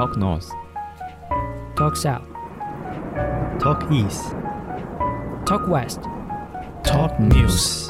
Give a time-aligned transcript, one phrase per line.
[0.00, 0.48] Talk North,
[1.76, 2.24] Talk South,
[3.58, 4.34] Talk East,
[5.44, 6.00] Talk West。
[6.82, 7.86] Talk News。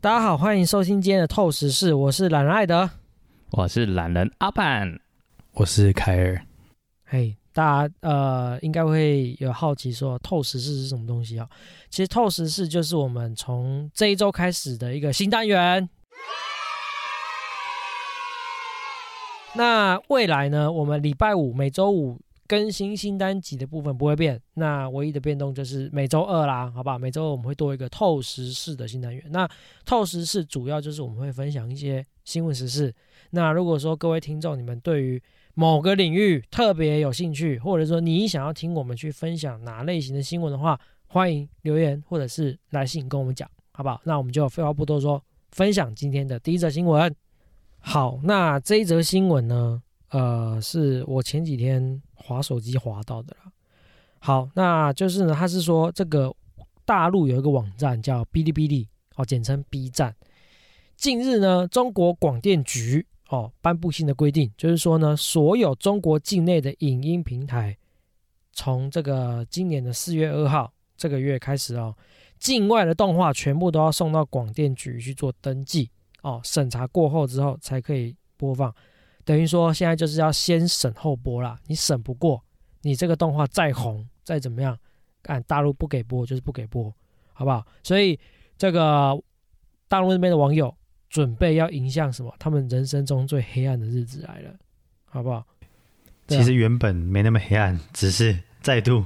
[0.00, 2.90] 大家好，欢迎收听今天的透视室，我是懒人艾德。
[3.52, 4.98] 我是懒人阿板。
[5.52, 6.42] 我是凯尔。
[7.04, 11.48] 嘿，大家呃应该会有好奇说透时事是什么东西啊？
[11.90, 15.88] 其实透时事就是我们从这一周开始的一个新单元。
[19.56, 26.96] 那未来呢，我们礼拜五每周五更新新单集的部分不会变，那唯一的变动就是每周二啦，好吧？
[26.96, 29.24] 每周二我们会多一个透时事的新单元。
[29.30, 29.48] 那
[29.84, 32.94] 透时事主要就是我们会分享一些新闻时事。
[33.30, 35.20] 那如果说各位听众你们对于
[35.58, 44.00] 某个领域特别有兴趣，或者说你想要听我们去分享哪类型的新闻的话，欢迎留言或者是来信跟我们讲，好不好？
[44.04, 47.12] 那我们就废话不多说，分享今天的第一则新闻。
[47.80, 53.50] 好，那这一则新闻呢，呃，是我前几天滑手机滑到的啦。
[54.20, 56.32] 好，那就是呢，他是说这个
[56.84, 60.14] 大陆有一个网站叫哔哩哔哩，哦，简称 B 站。
[60.94, 67.76] 近日呢，中国广电局哦颁布新的规定，就是说呢，所有中国境内的影音平台，
[68.52, 71.94] 从这个今年的四月二号这个月开始哦，
[72.38, 75.90] 境外的动画全部都要送到广电局去做登记
[76.22, 78.74] 哦，审查过后之后才可以播放。
[79.24, 82.42] 等于说现在就是要先审后播啦，你审不过，
[82.80, 84.78] 你这个动画再红再怎么样，
[85.24, 86.90] 按大陆不给播就是不给播，
[87.34, 87.62] 好不好？
[87.82, 88.18] 所以
[88.56, 89.22] 这个
[89.86, 90.74] 大陆那边的网友
[91.08, 92.34] 准备要迎向什么？
[92.38, 94.54] 他们人生中最黑暗的日子来了，
[95.04, 95.46] 好不好？
[96.26, 99.04] 其实原本没那么黑暗，只是再度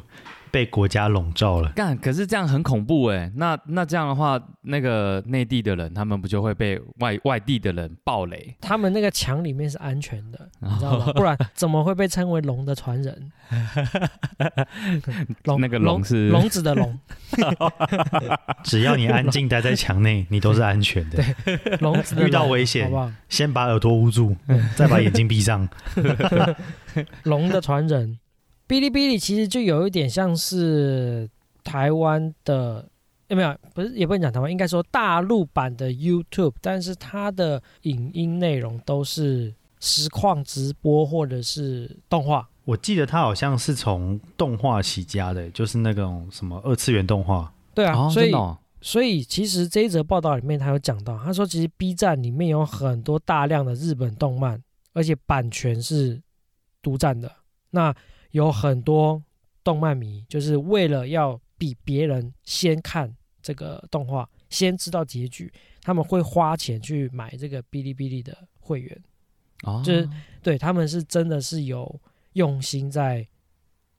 [0.53, 1.71] 被国家笼罩了。
[1.71, 3.33] 干，可是这样很恐怖哎。
[3.35, 8.55] 那那这样的话，那个内地的人，他们不就会被外外地的人暴雷？
[8.61, 11.13] 他们那个墙里面是安全的，你知道吗？
[11.15, 13.33] 不然怎么会被称为龙的传人？
[15.45, 16.99] 龙那个龙是笼子的龙，
[18.63, 21.23] 只要你安静待在墙内，你都是安全的。
[21.81, 23.11] 笼子遇到危险好不好？
[23.29, 24.37] 先把耳朵捂住，
[24.77, 25.67] 再把眼睛闭上。
[27.25, 28.19] 龙的传人，
[28.73, 31.29] 哔哩哔哩其实就有一点像是
[31.63, 32.89] 台湾的，
[33.29, 33.55] 有没有？
[33.75, 42.49] 不是，也不能讲台湾，应该说大陆版的 YouTube，但是它的影音内容都是实况直播或者是动画。
[42.65, 47.53] 我记得它好像是从动画起家的，就是那种什么二次元动画。
[47.75, 54.59] 对啊，哦，所以哦所以其实这一则报道里面他有讲到，他说其实 B 站里面有很多大量的日本动漫，
[54.95, 56.23] 而且版权是
[56.81, 57.31] 独占的。
[57.75, 57.95] 那
[58.33, 59.23] 有很多
[59.65, 65.51] 动漫迷就是为了要比别人先看这个动画，先知道结局，
[65.81, 69.03] 他们会花钱去买这个哔哩哔哩的会员。
[69.63, 70.09] 哦，就是
[70.43, 72.01] 对他们是真的是有
[72.33, 73.25] 用心在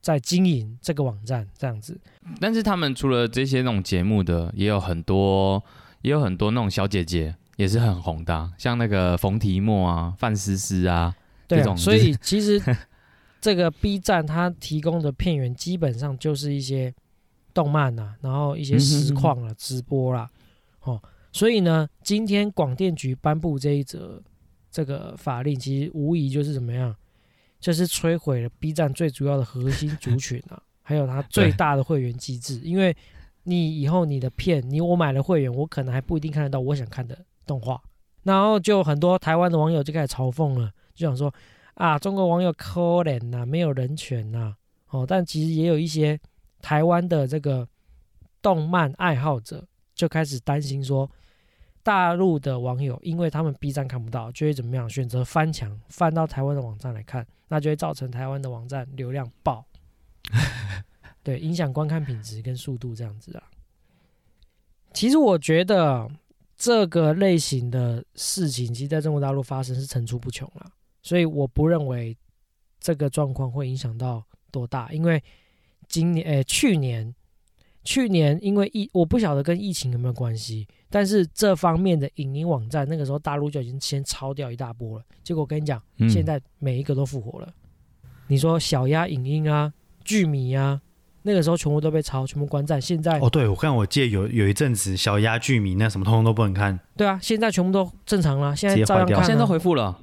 [0.02, 1.98] 在经营这个网站这样子。
[2.38, 5.64] 但是他们除了这些那种节目的，也有很多，
[6.02, 11.14] 也有很多那种小姐姐也是很红的啊、像那个冯提莫啊、范思思啊，
[11.48, 12.60] 这种就是所以其实
[13.44, 16.94] 这个 B 站它提供的片源基本上就是一些
[17.52, 20.30] 动漫啊、然后一些实况啊、直播啦，
[20.80, 20.98] 哦，
[21.30, 24.18] 所以呢，今天广电局颁布这一则
[24.70, 26.96] 这个法令，其实无疑就是怎么样，
[27.60, 32.96] 就是摧毁了 B 站最主要的核心族群啊， 还有它最大的会员机制，因为
[33.42, 37.78] 你以后你的片，你我买了会员，我可能还不一定看得到我想看的动画，
[38.22, 41.30] 然后就很多台湾的网友就开始嘲讽了，就想说
[41.74, 44.56] 啊，中国网友可怜呐、没有人权呐、
[44.88, 46.18] 哦，但其实也有一些
[46.62, 47.68] 台湾的这个
[48.40, 51.10] 动漫爱好者就开始担心说，
[51.82, 59.66] 大陆的网友因为他们 B 站看不到，就会怎么样选择翻墙翻到台湾的网站来看，那就会造成台湾的网站流量爆，
[61.22, 63.42] 对，影响观看品质跟速度这样子啊。
[64.92, 66.08] 其实我觉得
[66.56, 70.70] 这个类型的事情，其实在中国大陆发生是层出不穷啦，
[71.04, 72.16] 所以我不认为
[72.80, 75.22] 这个状况会影响到多大，因为
[75.86, 77.14] 今年诶、去年
[77.84, 87.52] 去年因为疫，我不晓得跟疫情有没有关系，但是这方面的影音网站那个时候大陆就已经先抄掉一大波了，结果我跟你讲，嗯现在每一个都复活了。
[88.28, 89.70] 你说小鸭影音啊、
[90.02, 90.80] 剧迷啊，
[91.22, 92.80] 那个时候全部都被抄，全部关站。
[92.80, 99.22] 现在、哦，对，我看我记得有有一阵子小鸭剧迷那什么通通都不能看，对啊，现在全部都正常了，现在照样看、啊。
[99.22, 100.00] 现在都回复了，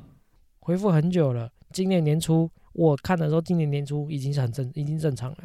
[0.61, 1.49] 回复很久了。
[1.73, 5.37] 今年年初我看的时候，今年年初已经是很正，已经正常了。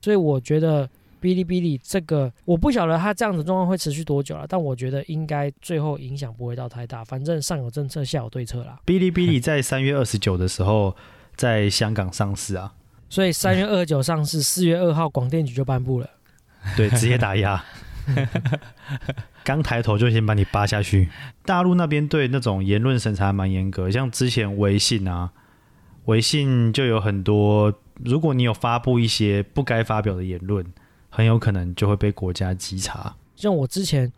[0.00, 0.86] 所以我觉得
[1.20, 8.80] 哔哩哔哩这个，我不晓得它这样子状况会持续多久了，但我觉得应该最后影响不会到太大，反正上有政策，下有对策啦。
[8.86, 10.96] 哔哩哔哩在三月二十九的时候
[11.36, 12.72] 在香港上市啊，
[13.08, 16.08] 所以三月二十九上市，四月二号广电局就颁布了。
[16.76, 17.62] 对，直接打压。
[19.44, 21.08] 刚抬头就先把你扒下去。
[21.44, 25.32] 大陆那边对那种言论审查蛮严格，像之前微信啊，
[26.04, 27.72] 微信就有很多，
[28.04, 30.64] 如果你有发布一些不该发表的言论，
[31.08, 33.16] 很有可能就会被国家稽查。
[33.36, 34.12] 像我之前，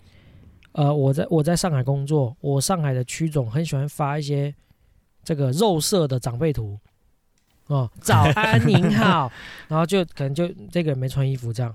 [0.73, 4.55] 呃，我在我在上海工作，我上海的区总很喜欢发一些
[5.23, 6.79] 这个肉色的长辈图，
[7.69, 9.31] 哦，早安 您好，
[9.69, 11.75] 然后就可能就这个人没穿衣服这样。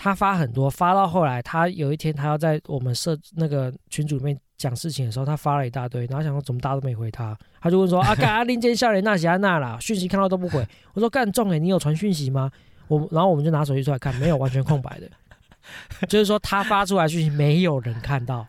[0.00, 10.64] 他发很多，发到后来，他有一天他要在我们社那个群组里面讲事情的时候，他发了一大堆，然后想说怎么大家都没回他，他就问说 啊干阿林间笑脸那些那啦，讯息看到都不回。
[10.94, 12.48] 我说干重哎，你有传讯息吗？
[12.86, 15.10] 我然后我们就拿手机出来看，没有，完全空白的，
[16.06, 18.46] 就是说他发出来讯息没有人看到，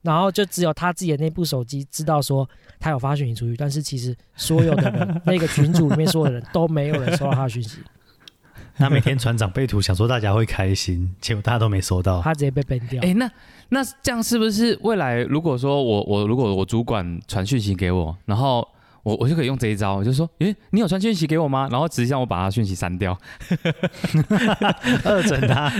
[0.00, 2.48] 然后就只有他自己的那部手机知道说
[2.80, 7.80] 他有发讯息出去，但是其实所有的人 那个群组里面所有的人都没有人收到他的讯息。
[8.78, 12.20] 他每天传长辈图，想说大家会开心， 结果大家都没收到。
[12.20, 13.02] 他直接被 ban 掉。
[13.02, 13.30] 哎，那
[13.70, 18.66] 那这样是不是未来如果说我我如果我主管传讯息给我，然后
[19.02, 21.68] 我我就可以用这一招，我就说，诶，你有传讯息给我吗？
[21.70, 23.18] 然后直接让我把他讯息删掉，
[25.04, 25.72] 二整他。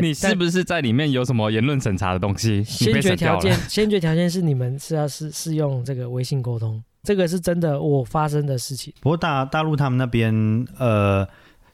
[0.00, 2.64] 你是不是在里面有什么言论审查的东西？
[2.64, 8.94] 先决条件，先决条件是你们是要是是用这个微信沟通，这个是真的我发生的事情。
[9.00, 11.28] 不过大大陆他们那边呃。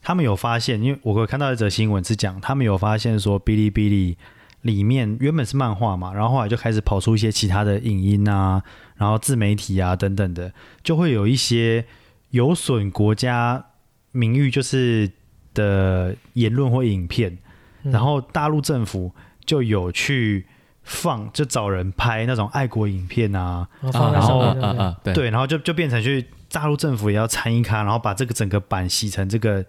[0.06, 4.19] 他们有发现，因为我会看到一则新闻是讲，他们有发现说，哔哩哔哩
[4.61, 8.62] 里面原本是漫画嘛，然后后来就开始跑出一些其他的影音啊，
[8.97, 10.53] 然后自媒体啊等等的，
[10.83, 11.87] 就会有一些
[12.33, 13.65] 有损国家
[14.12, 15.11] 名誉就是
[15.55, 17.39] 的言论或影片，
[17.83, 19.11] 然后大陆政府
[19.47, 20.45] 就有去
[20.83, 24.55] 放，就找人拍那种爱国影片啊，然后
[25.03, 29.65] 对，然后就就变成去大陆政府也要参与卡，然后把这个整个版洗成这个。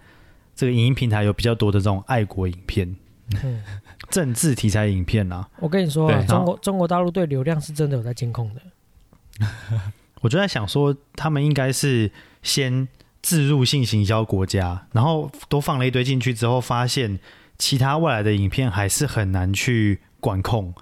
[0.55, 2.95] 这个影音平台有比较多的这种爱国影片，
[4.09, 5.47] 政治题材影片啊。
[5.59, 8.61] 我跟你说，中国中国大陆对流量是真的有在监控的。
[10.21, 12.09] 我就在想说，他们应该是
[12.41, 12.87] 先
[13.21, 17.19] 自入性行销国家，然后都放了一堆进去之后，发现
[17.57, 20.73] 其他外来的影片还是很难去管控。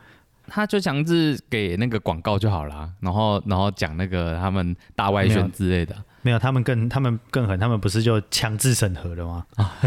[0.47, 5.95] 他就强制给那个广告就好了，然后然后讲那个他们大外宣之类的。
[6.23, 9.45] 没有，他们更他们更狠，他们不是就强制审核了吗？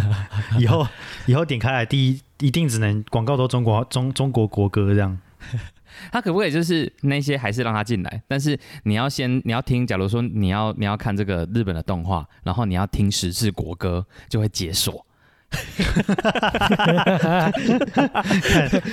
[0.60, 0.86] 以后
[1.26, 5.18] 以后点开来，第一一定只能广告都中国中中国国歌这样。
[6.12, 8.22] 他可不可以就是那些还是让他进来？
[8.28, 15.05] 但是你要先你要听，假如说你要你要看这个日本的动画，然后你要听十次国歌，就会解锁。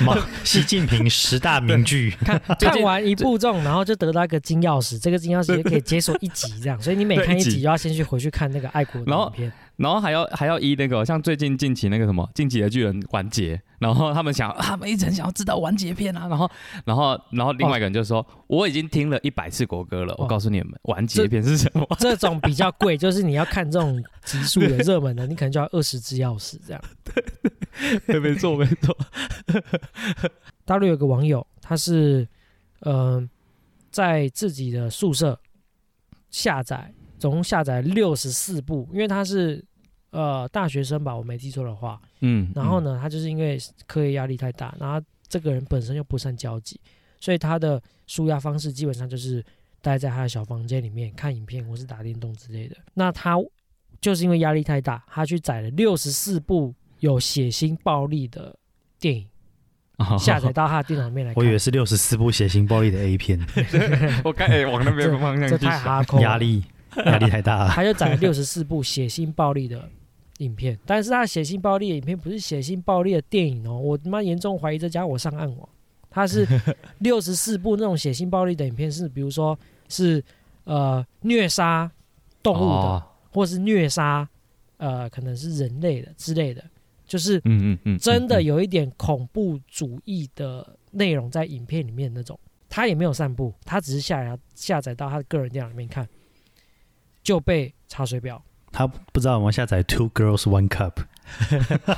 [0.05, 9.51] 看 习近平十大名句，看看完一部中，然后就得到一个金钥匙，这个金钥匙也可以解锁一集这样，所以你每看一集就要先去回去看那个爱国影片。
[9.77, 16.49] 然后还要还要依那个像最近近期那个什么《进击的巨人》完结，然后他们想他们一直很想要知道完结篇啊，然后
[16.85, 21.87] 然后然后另外一个人就说我已经听了一百次国歌了，我告诉你们完结篇是什么。
[21.99, 26.81] 这种比较贵，就是你要看这种极速的热门的，你可能就要二十支钥匙这样。
[28.05, 28.95] 对，没错没错。
[30.65, 32.27] 大陆有个网友，他是
[32.81, 33.27] 嗯
[33.89, 35.39] 在自己的宿舍
[36.29, 36.93] 下载。
[37.19, 39.63] 总共下载六十四部，因为他是
[40.13, 46.79] 呃大学生吧，我没记错的话，嗯，然后呢，他就是因为课业压力太大，然后这个人本身又不善交际，
[47.19, 49.43] 所以他的舒压方式基本上就是
[49.81, 52.77] 待在他的小房间里面看影片或是打电动之类的。
[52.93, 53.37] 那他
[53.99, 58.55] 就是因为压力太大，他去载了六十四部有血腥暴力的
[58.99, 59.27] 电影，
[60.19, 61.33] 下载到他的电脑里面来。
[61.35, 63.39] 我以为是六十四部血腥暴力的 A 片，
[64.23, 66.63] 我刚往那边方向这太哈扣压力。
[67.07, 69.89] 压力太大了，他就载了六十四部血腥暴力的
[70.43, 75.69] 影片，但是他血腥暴力的影片不是血腥暴力的电影哦，我他妈严重怀疑这家伙上岸网，
[76.09, 76.45] 他是
[76.99, 79.57] 六十四部那种血腥暴力的影片，是比如说
[79.89, 80.23] 是
[80.65, 81.91] 呃虐杀
[82.41, 84.27] 动物的，或是虐杀
[84.77, 86.63] 呃可能是人类的之类的，
[87.05, 96.07] 就是嗯嗯嗯，真的有一点恐怖主义的内容在影片里面那种，他也没有散布，他只是下来下载到他的个人电脑里面看。
[97.23, 100.93] 就被查水表，他不知道我们下载 Two Girls One Cup，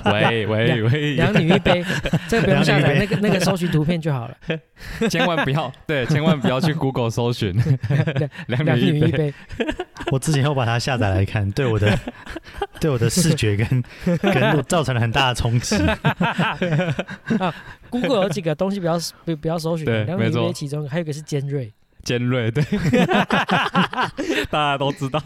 [0.11, 1.83] 喂喂喂，两女一杯，
[2.27, 4.37] 这个不用下载，那个那个搜寻图片就好了。
[5.09, 7.55] 千万不要对，千万不要去 Google 搜寻。
[8.47, 9.33] 两两女一杯。
[10.11, 11.97] 我之前又把它下载来看，对我的
[12.79, 13.83] 对我的视觉跟
[14.19, 15.75] 跟造成了很大的冲击。
[17.89, 21.73] Google 有几个东西比较比比较搜寻，两女一杯其中还有一个是尖锐，
[22.05, 22.63] 尖锐，对，
[24.49, 25.21] 大家都知道。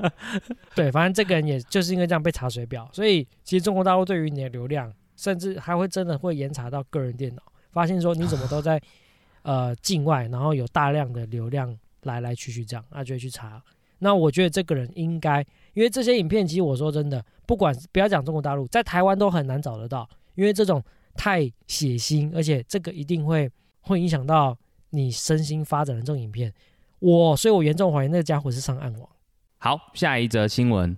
[0.74, 8.80] 对，反正这个人也就是因为这样被查水表，所以其实中国大陆对于你的流量，甚至还会真的会严查到个人电脑，发现说你怎么都在
[9.42, 13.60] 呃境外，然后有大量的流量来来去去这样，那就会去查。
[13.98, 20.82] 那我觉得这个人应该，因为这些影片其实我说真的，不管不要讲中国大陆，在台湾都很难找得到，因为这种
[21.14, 23.50] 太血腥，而且这个一定会
[23.82, 24.56] 会影响到
[24.92, 26.52] 你身心发展的这种影片。
[27.00, 29.08] 我所以，我严重怀疑那个家伙是上暗网。
[29.58, 30.96] 好，下一则新闻。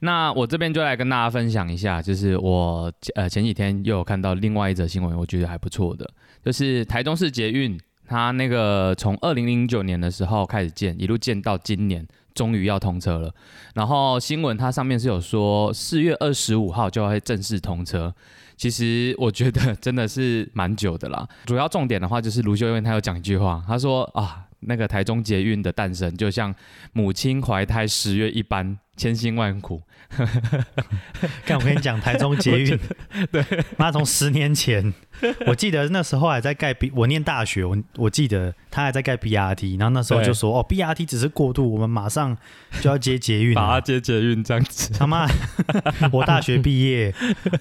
[0.00, 6.08] 那我这边就来跟大家分享一下，就是我呃前几天又有看到另外一则新闻，我觉得还不错的，
[6.44, 13.32] 就是台中市捷运，它那个从二零零九年的时候开始建，一路建到今年，终于要通车了。
[13.74, 18.14] 然后新闻它上面是有说四月二十五号就会正式通车。
[18.56, 21.26] 其实我觉得真的是蛮久的啦。
[21.46, 26.54] 主要重点的话就是卢秀燕她有讲一句话，她说啊，那个台中捷运的诞生就像
[26.92, 29.82] 母亲怀胎十月一般，千辛万苦。
[31.44, 32.78] 看，我跟你讲，台中捷运，
[33.32, 33.44] 对，
[33.76, 34.92] 妈从十年前，
[35.46, 42.36] 我记得那时候还在盖 B，我念大学，我我记得他还在盖 BRT，然后那时候就说哦，BRT 只是过渡，我们马上
[42.80, 43.80] 就要接捷运把它了。
[43.80, 45.26] 接捷运这样子，他妈，
[46.12, 47.12] 我大学毕业，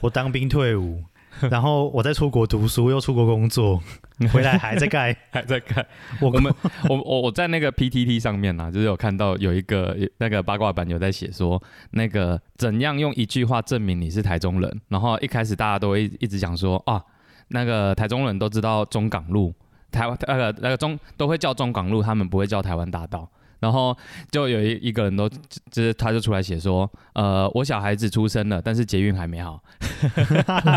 [0.02, 1.04] 我当兵退伍，
[1.52, 3.82] 然后我在出国读书，又出国工作，
[4.32, 5.16] 回来还在盖。
[5.32, 5.86] 还在盖。
[6.22, 6.54] 我我们
[6.90, 14.82] 我我我在那个 PTT 上面啊，就是有看到有一个那个八卦版有在写说，那个怎样用一句话证明你是台中人。
[14.90, 17.02] 然后一开始大家都会一直讲说啊，
[17.50, 19.54] 那个台中人都知道中港路，
[19.92, 23.30] 台湾那个那个中都会叫中港路，他们不会叫台湾大道。
[23.64, 23.98] 然后
[24.30, 29.64] 就有一一个人都就是他就出来写说，呃，我小孩子出生了，但是捷运还没好。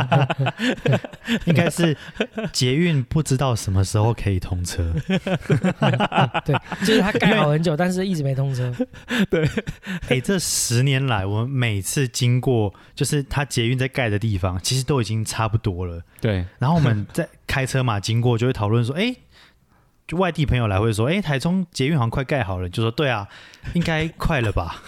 [1.46, 1.96] 应该是
[2.52, 4.92] 捷运不知道什么时候可以通车。
[6.46, 6.54] 对，
[6.86, 8.72] 就是他盖好很久，但是一直没通车。
[9.28, 9.44] 对
[10.08, 16.00] 哎、这十年来，我们每次经过就是他捷运在盖的地方，其实都已经差不多了。
[16.20, 19.12] 对，然后我们在开车嘛，经过就会讨论说，哎、
[20.06, 23.26] 就外地朋友来会说，哎、台中捷运好像快盖好了，就说对啊，
[23.74, 24.82] 应该快了吧？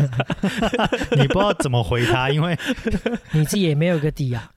[1.16, 2.58] 你不知道怎么回他，因为
[3.32, 4.50] 你自己也没有个底啊。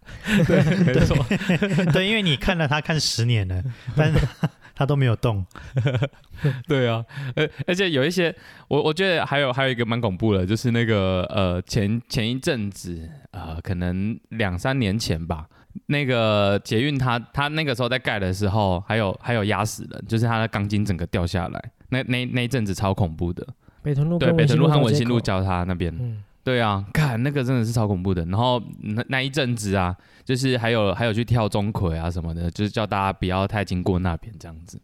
[0.46, 1.18] 对没错。
[1.92, 3.62] 对，因为你看了他看十年了，
[3.96, 4.20] 但是
[4.74, 5.46] 他都没有动。
[6.68, 7.04] 对啊，
[7.36, 8.34] 而而且有一些，
[8.70, 15.48] 我我觉得还有还有一个蛮恐怖的，就是那个呃前前一阵子呃可能两三年前吧，
[15.86, 23.48] 那个捷运它它那个时候在盖的时候，还有还有压死人，就是它的钢筋整个掉下来，那那那一阵子超恐怖的。
[23.84, 28.26] 北屯路对，北屯路和文心路交，交叉那边，嗯，对啊，看那个真的是超恐怖的。
[28.26, 34.78] 然后那那一阵子啊，就是还有还有去跳钟馗啊什么的，就是叫大家不要太经过那边这样子。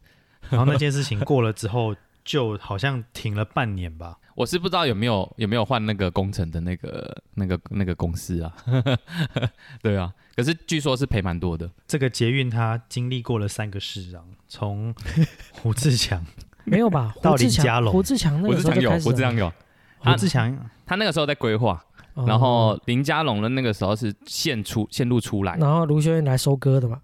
[0.49, 4.17] 然后那件事情过了之后，就好像停了半年吧。
[4.35, 8.51] 我是不知道有没有有没有换那个工程的那个那个那个公司啊，
[9.83, 14.93] 对啊，可是据说是赔蛮多的，这个捷运它经历过了三个市长，从
[15.51, 16.25] 胡志强，
[16.65, 17.13] 没有吧？
[17.21, 17.93] 到林佳龙。
[17.93, 19.53] 胡志强那胡志强有，个时候有胡志强有，
[19.99, 20.69] 胡志强？
[20.85, 22.25] 他那个时候在规划，哦。
[22.27, 27.01] 然后林佳龙的那个时候是线出线路出来，然后卢修燕来收割的嘛。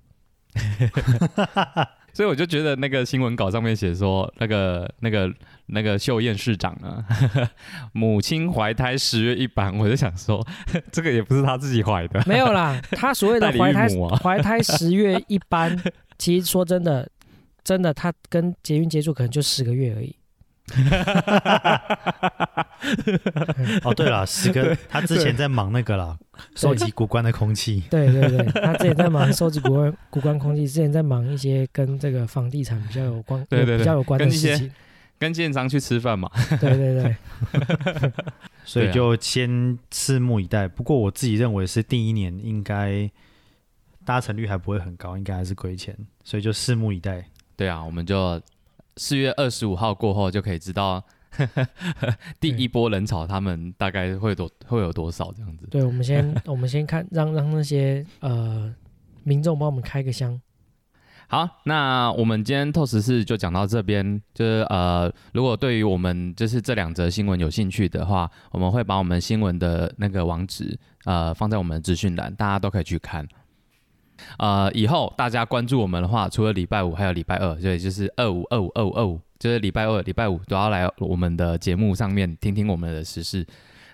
[2.13, 5.32] 所以我就觉得那个新闻稿上面写说，那个那个
[5.68, 7.04] 那个秀燕市长啊，
[7.94, 10.46] 母亲怀胎十月一般，我就想说，
[10.92, 13.88] 这个也不是他自己怀的，没有啦，他所谓的 怀胎
[14.22, 15.78] 怀胎十月一般，
[16.18, 17.10] 其实说真的，
[17.63, 20.16] 真的他跟捷运接触可能就十个月而已。
[23.83, 26.17] 哦，对了，十哥他之前在忙那个啦，
[26.55, 27.83] 收集古关的空气。
[27.89, 34.71] 对对对，他之前在忙收集古关古关空气，之前在忙一些跟这个房地产比较有关、对对对比较有关的事情。
[35.17, 37.15] 跟建商去吃饭嘛，对对对，
[38.63, 40.65] 所以就先拭目以待。
[40.65, 43.11] 不过我自己认为是第一年应该
[44.05, 47.25] 搭乘率还不会很高，应该还是亏钱，所以就拭目以待。
[47.57, 48.41] 对啊，我们就
[49.00, 51.01] 四月二十五号过后就可以知道
[52.39, 55.65] 第一波人潮他们大概会多会有多少这样子。
[55.72, 58.75] 对，我们先 我们先看，让让那些呃
[59.24, 60.39] 民众帮我们开个箱。
[61.29, 64.20] 好，那我们今天透十四就讲到这边。
[64.34, 73.27] 就是呃，如果对于我们就是这两则新闻有兴趣的话，我们会把我们新闻的那个网址呃放在我们的资讯栏，大家都可以去看。
[74.38, 83.45] 呃，以后大家关注我们的话，除了礼拜五，还有礼拜二，所以就是二五二五二五二五，就是礼拜二、礼拜五都要来我们的节目上面听听我们的时事。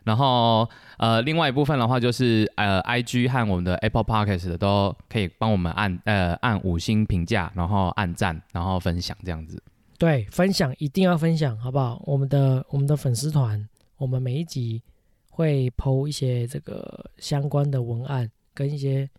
[0.03, 9.60] 然后，呃，另外一部分的话，就是呃，I G 和我们的 Apple Podcast 都可以帮我们按呃按五星评价，然后按赞，然后分享这样子。
[9.98, 12.00] 对，分享一定要分享，好不好？
[12.05, 13.67] 我们的我们的粉丝团，
[13.98, 14.84] 我们每一集
[15.32, 19.10] 会 PO 一些这个相关的文案跟一些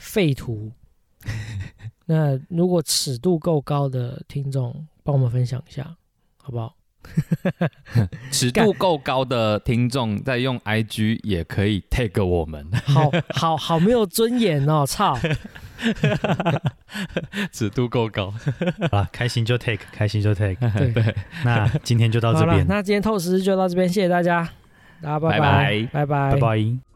[0.00, 0.72] 废图。
[2.06, 5.94] 那如果尺度够高的听众，帮我们分享一下，
[6.42, 6.74] 好不好？
[8.32, 14.84] 尺度够高的听众在用 IG 也可以 tag 我们，好好好没有尊严哦！
[14.84, 15.18] 操，
[17.52, 18.30] 尺度够高，
[18.90, 20.56] 好了，开心就 take，开心就 take。
[20.76, 21.14] 对对，
[21.44, 24.42] 那今天就到这边，那今天透视就到这边，谢谢大家，
[25.00, 26.89] 大家拜拜拜拜拜拜拜。